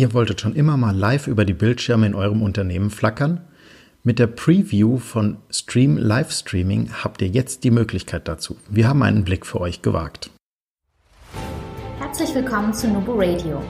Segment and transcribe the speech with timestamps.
[0.00, 3.42] Ihr wolltet schon immer mal live über die Bildschirme in eurem Unternehmen flackern?
[4.02, 8.56] Mit der Preview von Stream Live Streaming habt ihr jetzt die Möglichkeit dazu.
[8.70, 10.30] Wir haben einen Blick für euch gewagt.
[11.98, 13.62] Herzlich willkommen zu Nubo Radio,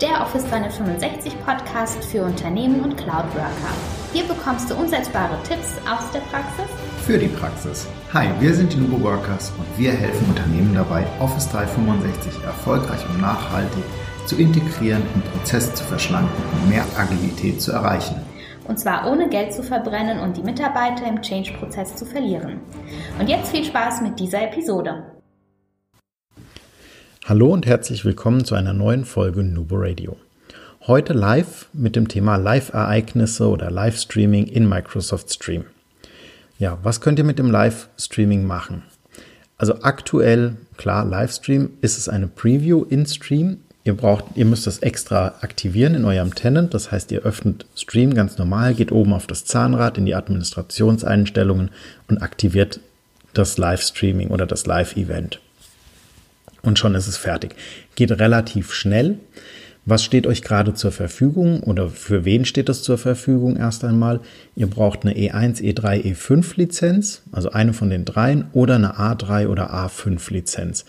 [0.00, 3.74] der Office 365 Podcast für Unternehmen und Cloud Worker.
[4.12, 6.70] Hier bekommst du umsetzbare Tipps aus der Praxis
[7.04, 7.88] für die Praxis.
[8.14, 13.20] Hi, wir sind die Nubo Workers und wir helfen Unternehmen dabei, Office 365 erfolgreich und
[13.20, 13.82] nachhaltig
[14.26, 18.16] zu integrieren, den Prozess zu verschlanken und mehr Agilität zu erreichen.
[18.68, 22.60] Und zwar ohne Geld zu verbrennen und die Mitarbeiter im Change-Prozess zu verlieren.
[23.18, 25.04] Und jetzt viel Spaß mit dieser Episode.
[27.24, 30.16] Hallo und herzlich willkommen zu einer neuen Folge Nubo Radio.
[30.86, 35.64] Heute live mit dem Thema Live-Ereignisse oder Live-Streaming in Microsoft Stream.
[36.58, 38.82] Ja, was könnt ihr mit dem Live-Streaming machen?
[39.62, 43.58] Also aktuell, klar, Livestream ist es eine Preview in Stream.
[43.84, 46.72] Ihr braucht, ihr müsst das extra aktivieren in eurem Tenant.
[46.72, 51.70] Das heißt, ihr öffnet Stream ganz normal, geht oben auf das Zahnrad in die Administrationseinstellungen
[52.08, 52.80] und aktiviert
[53.34, 55.40] das Livestreaming oder das Live-Event.
[56.62, 57.56] Und schon ist es fertig.
[57.96, 59.18] Geht relativ schnell.
[59.84, 64.20] Was steht euch gerade zur Verfügung oder für wen steht es zur Verfügung erst einmal?
[64.54, 69.48] Ihr braucht eine E1, E3, E5 Lizenz, also eine von den dreien, oder eine A3
[69.48, 70.84] oder A5 Lizenz.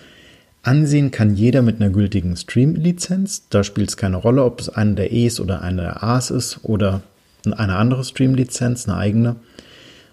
[0.65, 3.49] Ansehen kann jeder mit einer gültigen Stream-Lizenz.
[3.49, 6.61] Da spielt es keine Rolle, ob es eine der E's oder eine der A's ist
[6.63, 7.01] oder
[7.45, 9.35] eine andere Stream-Lizenz, eine eigene.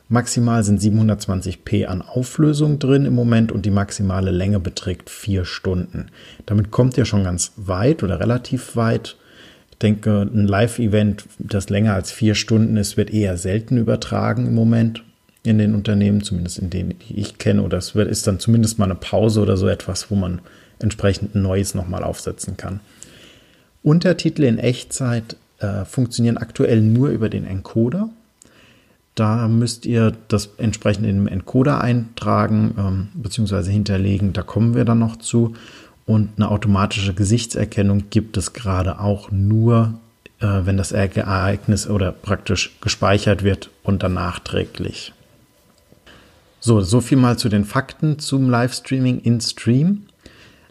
[0.09, 6.07] Maximal sind 720p an Auflösung drin im Moment und die maximale Länge beträgt vier Stunden.
[6.47, 9.17] Damit kommt ihr schon ganz weit oder relativ weit.
[9.71, 14.57] Ich denke, ein Live-Event, das länger als vier Stunden ist, wird eher selten übertragen im
[14.57, 15.05] Moment
[15.43, 18.95] in den Unternehmen, zumindest in denen ich kenne, oder es ist dann zumindest mal eine
[18.95, 20.41] Pause oder so etwas, wo man
[20.79, 22.81] entsprechend Neues nochmal aufsetzen kann.
[23.83, 28.11] Untertitel in Echtzeit äh, funktionieren aktuell nur über den Encoder.
[29.15, 33.71] Da müsst ihr das entsprechend in den Encoder eintragen ähm, bzw.
[33.71, 34.33] hinterlegen.
[34.33, 35.55] Da kommen wir dann noch zu.
[36.07, 39.95] Und eine automatische Gesichtserkennung gibt es gerade auch nur,
[40.41, 45.13] äh, wenn das Ereignis oder praktisch gespeichert wird und dann nachträglich.
[46.61, 50.03] So, so viel mal zu den Fakten zum Livestreaming in Stream.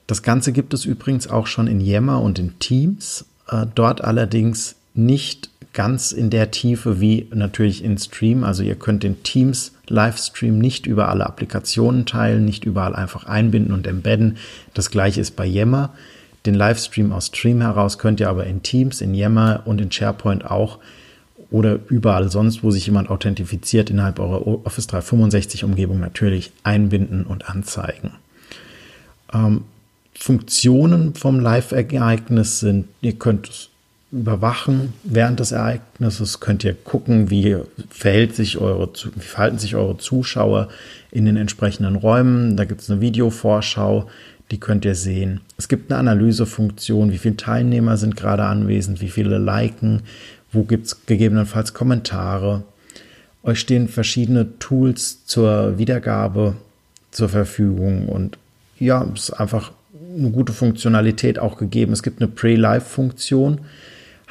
[0.05, 3.25] Das Ganze gibt es übrigens auch schon in Yammer und in Teams.
[3.47, 8.43] Äh, dort allerdings nicht ganz in der Tiefe wie natürlich in Stream.
[8.43, 13.73] Also ihr könnt den Teams Livestream nicht über alle Applikationen teilen, nicht überall einfach einbinden
[13.73, 14.37] und embedden.
[14.75, 15.93] Das gleiche ist bei Yammer.
[16.45, 20.45] Den Livestream aus Stream heraus könnt ihr aber in Teams, in Yammer und in SharePoint
[20.45, 20.77] auch
[21.51, 27.49] oder überall sonst, wo sich jemand authentifiziert innerhalb eurer Office 365 Umgebung natürlich einbinden und
[27.49, 28.11] anzeigen.
[29.33, 29.63] Ähm,
[30.13, 33.69] Funktionen vom Live-Ereignis sind, ihr könnt es
[34.11, 37.57] überwachen während des Ereignisses, könnt ihr gucken, wie
[37.89, 40.69] verhält sich eure, wie verhalten sich eure Zuschauer
[41.11, 42.57] in den entsprechenden Räumen.
[42.57, 44.09] Da gibt es eine Videovorschau,
[44.51, 45.41] die könnt ihr sehen.
[45.57, 50.01] Es gibt eine Analysefunktion, wie viele Teilnehmer sind gerade anwesend, wie viele liken,
[50.51, 52.63] wo gibt es gegebenenfalls Kommentare.
[53.43, 56.55] Euch stehen verschiedene Tools zur Wiedergabe
[57.11, 58.37] zur Verfügung und
[58.79, 59.71] ja, es ist einfach
[60.17, 61.93] eine gute Funktionalität auch gegeben.
[61.93, 63.61] Es gibt eine Pre-Live-Funktion,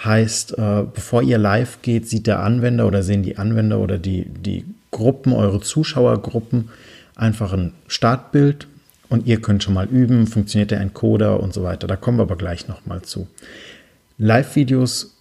[0.05, 4.25] heißt, äh, bevor ihr live geht, sieht der Anwender oder sehen die Anwender oder die,
[4.25, 6.71] die Gruppen, eure Zuschauergruppen
[7.15, 8.69] einfach ein Startbild
[9.09, 11.87] und ihr könnt schon mal üben, funktioniert der Encoder und so weiter.
[11.87, 13.27] Da kommen wir aber gleich nochmal zu.
[14.19, 15.18] Live-Videos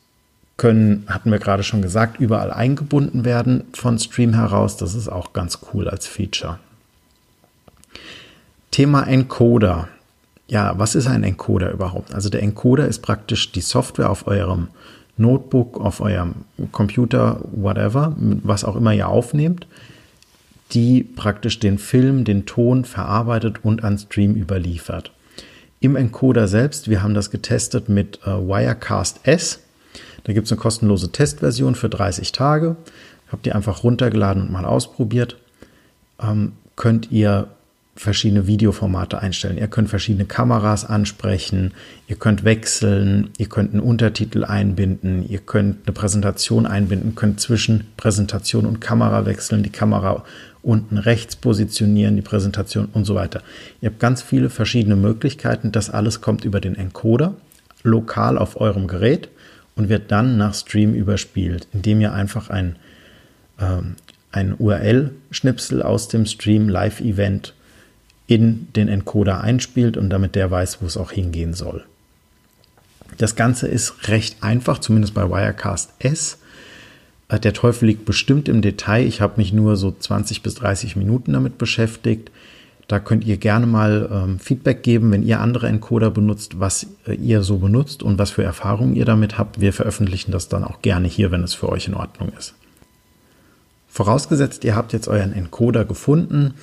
[0.57, 4.75] können, hatten wir gerade schon gesagt, überall eingebunden werden von Stream heraus.
[4.77, 6.59] Das ist auch ganz cool als Feature.
[8.71, 9.87] Thema Encoder.
[10.47, 12.13] Ja, was ist ein Encoder überhaupt?
[12.13, 14.69] Also der Encoder ist praktisch die Software auf eurem
[15.17, 16.35] Notebook, auf eurem
[16.71, 19.67] Computer, whatever, was auch immer ihr aufnehmt,
[20.71, 25.11] die praktisch den Film, den Ton verarbeitet und an Stream überliefert.
[25.79, 29.59] Im Encoder selbst, wir haben das getestet mit äh, Wirecast S,
[30.23, 32.75] da gibt es eine kostenlose Testversion für 30 Tage.
[33.31, 35.37] Habt ihr einfach runtergeladen und mal ausprobiert.
[36.21, 37.47] Ähm, könnt ihr
[37.97, 39.57] verschiedene Videoformate einstellen.
[39.57, 41.73] Ihr könnt verschiedene Kameras ansprechen,
[42.07, 47.85] ihr könnt wechseln, ihr könnt einen Untertitel einbinden, ihr könnt eine Präsentation einbinden, könnt zwischen
[47.97, 50.23] Präsentation und Kamera wechseln, die Kamera
[50.61, 53.41] unten rechts positionieren, die Präsentation und so weiter.
[53.81, 55.71] Ihr habt ganz viele verschiedene Möglichkeiten.
[55.71, 57.33] Das alles kommt über den Encoder
[57.83, 59.29] lokal auf eurem Gerät
[59.77, 62.75] und wird dann nach Stream überspielt, indem ihr einfach ein,
[63.59, 63.95] ähm,
[64.31, 67.53] ein URL-Schnipsel aus dem Stream Live-Event
[68.25, 71.85] in den Encoder einspielt und damit der weiß, wo es auch hingehen soll.
[73.17, 76.39] Das Ganze ist recht einfach, zumindest bei Wirecast S.
[77.29, 79.05] Äh, der Teufel liegt bestimmt im Detail.
[79.05, 82.31] Ich habe mich nur so 20 bis 30 Minuten damit beschäftigt.
[82.87, 87.13] Da könnt ihr gerne mal ähm, Feedback geben, wenn ihr andere Encoder benutzt, was äh,
[87.15, 89.59] ihr so benutzt und was für Erfahrungen ihr damit habt.
[89.59, 92.53] Wir veröffentlichen das dann auch gerne hier, wenn es für euch in Ordnung ist.
[93.89, 96.53] Vorausgesetzt, ihr habt jetzt euren Encoder gefunden,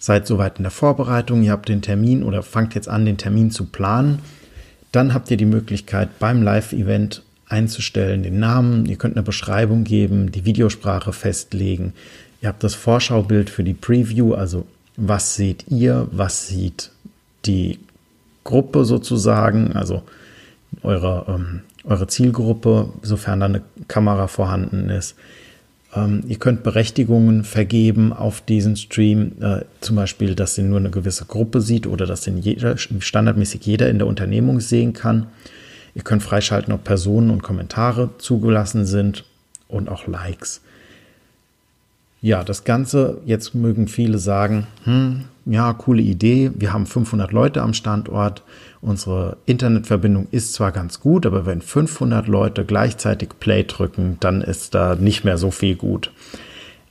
[0.00, 3.50] seid soweit in der Vorbereitung, ihr habt den Termin oder fangt jetzt an, den Termin
[3.50, 4.20] zu planen.
[4.90, 10.32] Dann habt ihr die Möglichkeit, beim Live-Event einzustellen, den Namen, ihr könnt eine Beschreibung geben,
[10.32, 11.92] die Videosprache festlegen.
[12.40, 14.66] Ihr habt das Vorschaubild für die Preview, also
[15.00, 16.90] was seht ihr, was sieht
[17.46, 17.78] die
[18.44, 20.02] Gruppe sozusagen, also
[20.82, 25.16] eure, ähm, eure Zielgruppe, sofern da eine Kamera vorhanden ist.
[25.94, 30.90] Ähm, ihr könnt Berechtigungen vergeben auf diesen Stream, äh, zum Beispiel, dass den nur eine
[30.90, 35.26] gewisse Gruppe sieht oder dass den jeder, standardmäßig jeder in der Unternehmung sehen kann.
[35.94, 39.24] Ihr könnt freischalten, ob Personen und Kommentare zugelassen sind
[39.66, 40.60] und auch Likes.
[42.22, 47.62] Ja, das Ganze, jetzt mögen viele sagen, hm, ja, coole Idee, wir haben 500 Leute
[47.62, 48.42] am Standort,
[48.82, 54.74] unsere Internetverbindung ist zwar ganz gut, aber wenn 500 Leute gleichzeitig Play drücken, dann ist
[54.74, 56.12] da nicht mehr so viel gut.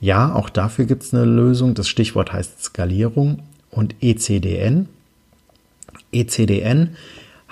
[0.00, 3.40] Ja, auch dafür gibt es eine Lösung, das Stichwort heißt Skalierung
[3.70, 4.88] und ECDN.
[6.10, 6.96] ECDN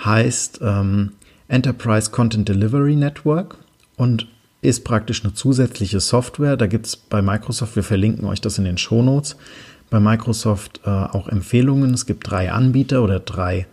[0.05, 1.13] heißt ähm,
[1.47, 3.57] Enterprise Content Delivery Network
[3.97, 4.27] und
[4.61, 6.57] ist praktisch eine zusätzliche Software.
[6.57, 9.37] Da gibt es bei Microsoft, wir verlinken euch das in den Shownotes,
[9.91, 11.95] bei Microsoft äh, auch Empfehlungen.
[11.95, 13.67] Es gibt drei Anbieter oder drei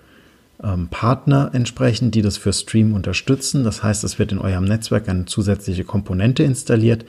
[0.64, 3.64] ähm, Partner entsprechend, die das für Stream unterstützen.
[3.64, 7.06] Das heißt, es wird in eurem Netzwerk eine zusätzliche Komponente installiert,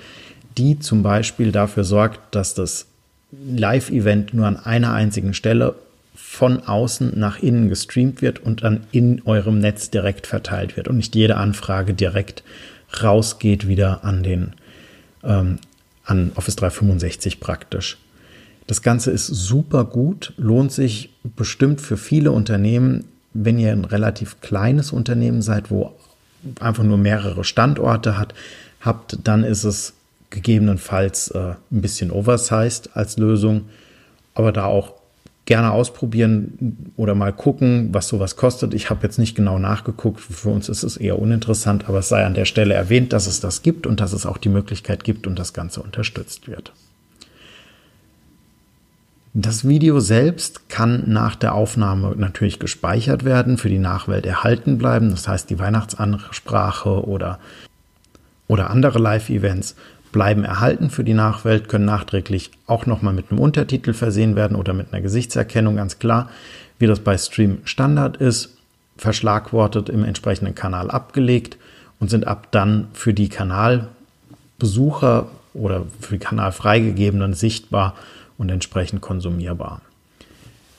[0.57, 2.87] die zum Beispiel dafür sorgt, dass das
[3.31, 5.75] Live-Event nur an einer einzigen Stelle
[6.15, 10.97] von außen nach innen gestreamt wird und dann in eurem Netz direkt verteilt wird und
[10.97, 12.43] nicht jede Anfrage direkt
[13.03, 14.55] rausgeht wieder an den
[15.25, 15.59] ähm,
[16.05, 17.99] an Office 365 praktisch.
[18.67, 24.41] Das Ganze ist super gut, lohnt sich bestimmt für viele Unternehmen, wenn ihr ein relativ
[24.41, 25.95] kleines Unternehmen seid, wo
[26.61, 28.35] einfach nur mehrere Standorte hat,
[28.81, 29.95] habt, dann ist es
[30.31, 33.67] gegebenenfalls äh, ein bisschen oversized als Lösung,
[34.35, 34.93] aber da auch
[35.47, 38.75] gerne ausprobieren oder mal gucken, was sowas kostet.
[38.75, 40.21] Ich habe jetzt nicht genau nachgeguckt.
[40.21, 43.41] Für uns ist es eher uninteressant, aber es sei an der Stelle erwähnt, dass es
[43.41, 46.73] das gibt und dass es auch die Möglichkeit gibt und das Ganze unterstützt wird.
[49.39, 55.11] Das Video selbst kann nach der Aufnahme natürlich gespeichert werden, für die Nachwelt erhalten bleiben.
[55.11, 57.39] Das heißt, die Weihnachtsansprache oder,
[58.49, 59.77] oder andere Live-Events
[60.17, 64.73] bleiben erhalten für die Nachwelt, können nachträglich auch nochmal mit einem Untertitel versehen werden oder
[64.73, 66.31] mit einer Gesichtserkennung, ganz klar,
[66.79, 68.57] wie das bei Stream Standard ist,
[68.97, 71.59] verschlagwortet im entsprechenden Kanal abgelegt
[72.01, 77.95] und sind ab dann für die Kanalbesucher oder für die Kanal freigegebenen sichtbar
[78.39, 79.83] und entsprechend konsumierbar.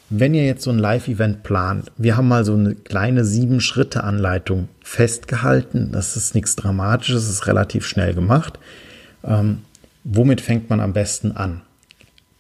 [0.09, 5.91] Wenn ihr jetzt so ein Live-Event plant, wir haben mal so eine kleine sieben-Schritte-Anleitung festgehalten.
[5.91, 8.57] Das ist nichts Dramatisches, ist relativ schnell gemacht.
[9.27, 9.63] Ähm,
[10.03, 11.61] womit fängt man am besten an?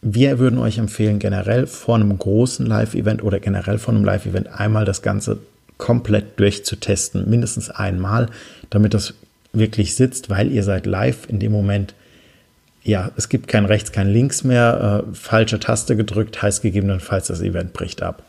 [0.01, 4.85] Wir würden euch empfehlen, generell vor einem großen Live-Event oder generell vor einem Live-Event einmal
[4.85, 5.39] das Ganze
[5.77, 8.29] komplett durchzutesten, mindestens einmal,
[8.69, 9.13] damit das
[9.53, 11.93] wirklich sitzt, weil ihr seid live in dem Moment.
[12.83, 15.03] Ja, es gibt kein rechts, kein links mehr.
[15.07, 18.23] Äh, falsche Taste gedrückt heißt gegebenenfalls, das Event bricht ab.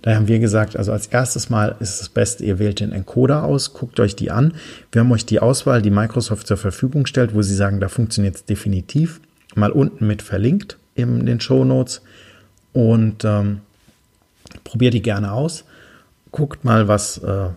[0.00, 2.92] Daher haben wir gesagt, also als erstes Mal ist es das Beste, ihr wählt den
[2.92, 4.54] Encoder aus, guckt euch die an.
[4.90, 8.36] Wir haben euch die Auswahl, die Microsoft zur Verfügung stellt, wo sie sagen, da funktioniert
[8.36, 9.20] es definitiv,
[9.54, 12.02] mal unten mit verlinkt in den Show Notes
[12.72, 13.60] und ähm,
[14.64, 15.64] probiert die gerne aus.
[16.30, 17.48] Guckt mal, was, äh,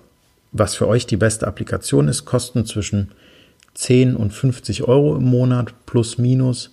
[0.52, 2.26] was für euch die beste Applikation ist.
[2.26, 3.12] Kosten zwischen
[3.76, 6.72] 10 und 50 Euro im Monat plus minus.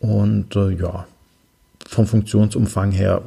[0.00, 1.06] Und äh, ja,
[1.86, 3.22] vom Funktionsumfang her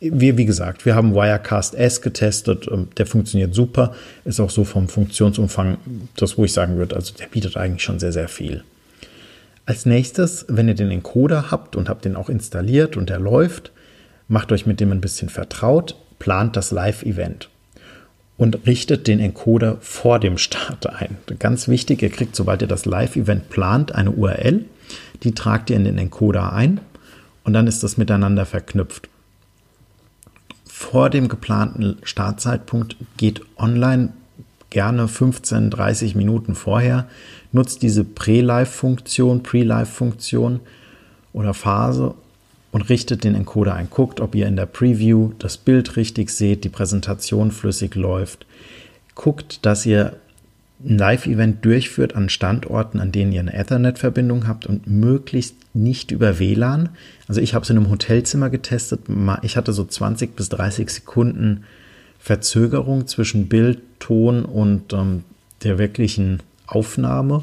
[0.00, 3.94] wir, wie gesagt, wir haben Wirecast S getestet, der funktioniert super,
[4.24, 5.78] ist auch so vom Funktionsumfang
[6.16, 8.64] das, wo ich sagen würde, also der bietet eigentlich schon sehr, sehr viel.
[9.66, 13.70] Als nächstes, wenn ihr den Encoder habt und habt den auch installiert und der läuft,
[14.28, 17.50] macht euch mit dem ein bisschen vertraut, plant das Live-Event
[18.36, 21.18] und richtet den Encoder vor dem Start ein.
[21.38, 24.64] Ganz wichtig, ihr kriegt, sobald ihr das Live-Event plant, eine URL,
[25.22, 26.80] die tragt ihr in den Encoder ein
[27.44, 29.08] und dann ist das miteinander verknüpft
[30.78, 34.10] vor dem geplanten Startzeitpunkt geht online
[34.70, 37.08] gerne 15, 30 Minuten vorher,
[37.50, 40.60] nutzt diese Pre-Live-Funktion, Pre-Live-Funktion
[41.32, 42.14] oder Phase
[42.70, 43.90] und richtet den Encoder ein.
[43.90, 48.46] Guckt, ob ihr in der Preview das Bild richtig seht, die Präsentation flüssig läuft.
[49.16, 50.14] guckt, dass ihr
[50.84, 56.38] ein Live-Event durchführt an Standorten, an denen ihr eine Ethernet-Verbindung habt und möglichst nicht über
[56.38, 56.90] WLAN.
[57.26, 59.00] Also ich habe es in einem Hotelzimmer getestet.
[59.42, 61.64] Ich hatte so 20 bis 30 Sekunden
[62.18, 65.24] Verzögerung zwischen Bild, Ton und ähm,
[65.64, 67.42] der wirklichen Aufnahme.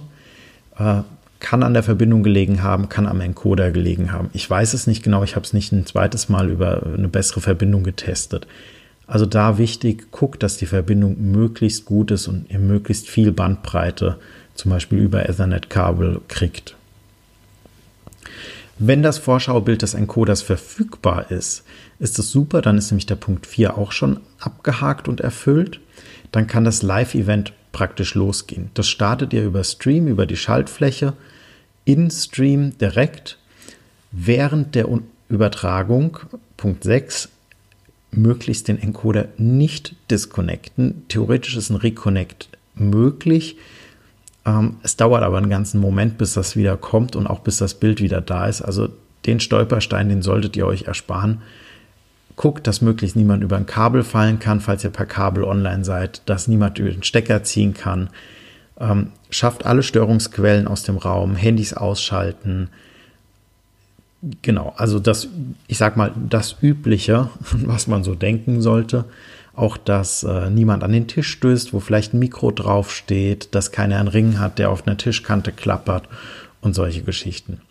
[0.77, 1.01] Äh,
[1.39, 4.30] kann an der Verbindung gelegen haben, kann am Encoder gelegen haben.
[4.34, 7.42] Ich weiß es nicht genau, ich habe es nicht ein zweites Mal über eine bessere
[7.42, 8.48] Verbindung getestet.
[9.07, 14.17] Also da wichtig, guckt, dass die Verbindung möglichst gut ist und ihr möglichst viel Bandbreite,
[14.55, 16.75] zum Beispiel über Ethernet-Kabel, kriegt.
[18.77, 21.63] Wenn das Vorschaubild des Encoders verfügbar ist,
[22.00, 25.79] ist es super, dann ist nämlich der Punkt 4 auch schon abgehakt und erfüllt.
[26.31, 28.71] Dann kann das Live-Event praktisch losgehen.
[28.74, 31.13] Das startet ihr über Stream, über die Schaltfläche,
[31.85, 33.38] in Stream direkt
[34.12, 34.88] während der
[35.29, 36.19] Übertragung.
[36.57, 37.29] Punkt 6
[38.17, 41.05] möglichst den Encoder nicht disconnecten.
[41.07, 43.57] Theoretisch ist ein Reconnect möglich.
[44.45, 47.74] Ähm, es dauert aber einen ganzen Moment, bis das wieder kommt und auch bis das
[47.74, 48.62] Bild wieder da ist.
[48.62, 48.89] Also
[49.25, 51.41] den Stolperstein, den solltet ihr euch ersparen.
[52.36, 56.22] Guckt, dass möglichst niemand über ein Kabel fallen kann, falls ihr per Kabel online seid,
[56.25, 58.10] dass niemand über den Stecker ziehen kann.
[58.77, 62.69] Ähm, schafft alle Störungsquellen aus dem Raum, Handys ausschalten,
[64.41, 65.27] Genau, also das,
[65.67, 69.05] ich sag mal, das Übliche, was man so denken sollte.
[69.55, 74.00] Auch, dass äh, niemand an den Tisch stößt, wo vielleicht ein Mikro draufsteht, dass keiner
[74.00, 76.10] einen Ring hat, der auf einer Tischkante klappert
[76.60, 77.62] und solche Geschichten.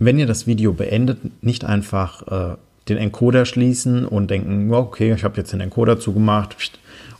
[0.00, 2.56] Wenn ihr das Video beendet, nicht einfach äh,
[2.88, 6.56] den Encoder schließen und denken, okay, ich habe jetzt den Encoder zugemacht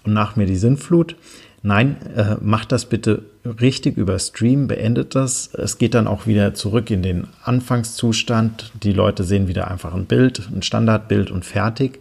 [0.05, 1.17] und nach mir die Sinnflut,
[1.63, 5.53] Nein, äh, macht das bitte richtig über Stream, beendet das.
[5.55, 8.73] Es geht dann auch wieder zurück in den Anfangszustand.
[8.83, 11.99] Die Leute sehen wieder einfach ein Bild, ein Standardbild und fertig.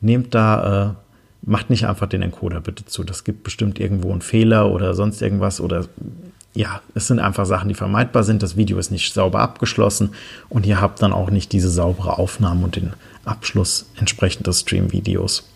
[0.00, 3.04] Nehmt da, äh, macht nicht einfach den Encoder bitte zu.
[3.04, 5.86] Das gibt bestimmt irgendwo einen Fehler oder sonst irgendwas oder
[6.58, 8.42] ja, es sind einfach Sachen, die vermeidbar sind.
[8.42, 10.10] Das Video ist nicht sauber abgeschlossen
[10.48, 15.48] und ihr habt dann auch nicht diese saubere Aufnahme und den Abschluss entsprechend des Stream-Videos.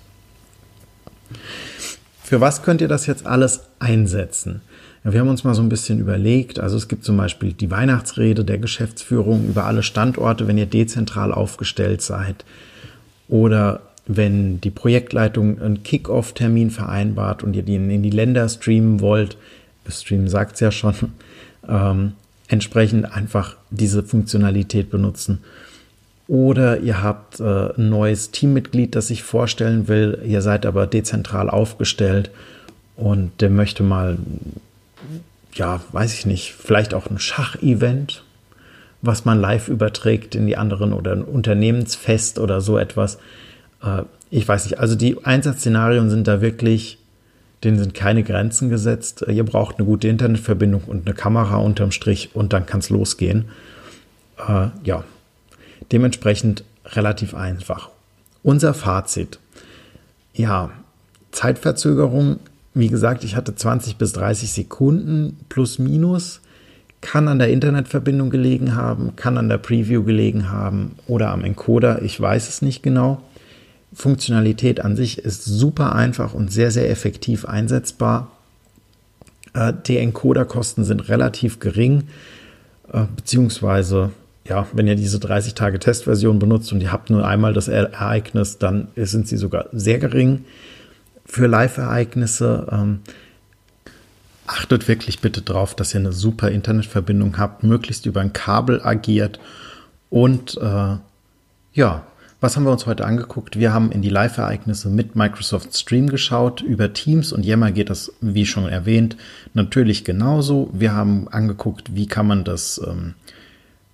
[2.22, 4.60] Für was könnt ihr das jetzt alles einsetzen?
[5.02, 6.60] Ja, wir haben uns mal so ein bisschen überlegt.
[6.60, 11.32] Also es gibt zum Beispiel die Weihnachtsrede der Geschäftsführung über alle Standorte, wenn ihr dezentral
[11.32, 12.44] aufgestellt seid.
[13.26, 19.36] Oder wenn die Projektleitung einen Kick-Off-Termin vereinbart und ihr den in die Länder streamen wollt,
[19.88, 20.94] Stream sagt es ja schon,
[21.68, 22.12] ähm,
[22.48, 25.38] entsprechend einfach diese Funktionalität benutzen.
[26.28, 31.50] Oder ihr habt äh, ein neues Teammitglied, das sich vorstellen will, ihr seid aber dezentral
[31.50, 32.30] aufgestellt
[32.96, 34.18] und der möchte mal,
[35.54, 38.22] ja, weiß ich nicht, vielleicht auch ein Schachevent,
[39.02, 43.18] was man live überträgt in die anderen oder ein Unternehmensfest oder so etwas.
[43.82, 46.98] Äh, ich weiß nicht, also die Einsatzszenarien sind da wirklich,
[47.64, 49.24] denen sind keine Grenzen gesetzt.
[49.28, 53.46] Ihr braucht eine gute Internetverbindung und eine Kamera unterm Strich und dann kann es losgehen.
[54.48, 55.04] Äh, ja,
[55.92, 57.90] Dementsprechend relativ einfach.
[58.42, 59.38] Unser Fazit.
[60.34, 60.70] Ja,
[61.32, 62.38] Zeitverzögerung,
[62.74, 66.40] wie gesagt, ich hatte 20 bis 30 Sekunden plus minus.
[67.02, 72.00] Kann an der Internetverbindung gelegen haben, kann an der Preview gelegen haben oder am Encoder,
[72.02, 73.20] ich weiß es nicht genau.
[73.94, 78.30] Funktionalität an sich ist super einfach und sehr, sehr effektiv einsetzbar.
[79.54, 82.08] Äh, die Encoder-Kosten sind relativ gering,
[82.92, 84.10] äh, beziehungsweise
[84.48, 88.58] ja, wenn ihr diese 30 Tage Testversion benutzt und ihr habt nur einmal das Ereignis,
[88.58, 90.44] dann sind sie sogar sehr gering
[91.24, 92.66] für Live-Ereignisse.
[92.70, 93.00] Ähm,
[94.46, 99.38] achtet wirklich bitte darauf, dass ihr eine super Internetverbindung habt, möglichst über ein Kabel agiert.
[100.10, 100.96] Und äh,
[101.72, 102.06] ja,
[102.42, 103.56] was haben wir uns heute angeguckt?
[103.56, 106.60] Wir haben in die Live-Ereignisse mit Microsoft Stream geschaut.
[106.60, 109.16] Über Teams und Yammer geht das, wie schon erwähnt,
[109.54, 110.68] natürlich genauso.
[110.72, 113.14] Wir haben angeguckt, wie kann man das ähm,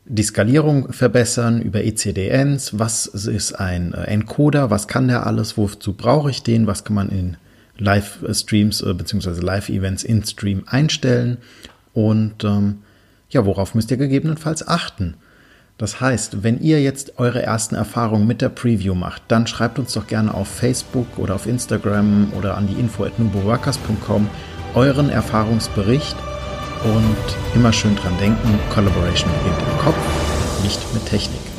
[0.07, 2.79] die Skalierung verbessern über ECDNs.
[2.79, 4.71] Was ist ein äh, Encoder?
[4.71, 5.59] Was kann der alles?
[5.59, 6.67] Wozu brauche ich den?
[6.67, 7.37] Was kann man in
[7.77, 9.41] Live-Streams äh, bzw.
[9.43, 11.37] Live-Events in Stream einstellen?
[11.93, 12.79] Und ähm,
[13.29, 15.17] ja, worauf müsst ihr gegebenenfalls achten?
[15.79, 19.93] Das heißt, wenn ihr jetzt eure ersten Erfahrungen mit der Preview macht, dann schreibt uns
[19.93, 24.29] doch gerne auf Facebook oder auf Instagram oder an die info at nuboworkers.com
[24.75, 26.17] euren Erfahrungsbericht
[26.85, 31.58] und immer schön dran denken, Collaboration beginnt im Kopf, nicht mit Technik.